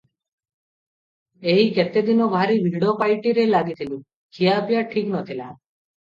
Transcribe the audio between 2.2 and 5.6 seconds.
ଭାରି ଭିଡ଼ ପାଇଟିରେ ଲାଗିଥିଲି, ଖିଆପିଆ ଠିକ୍ ନ ଥିଲା।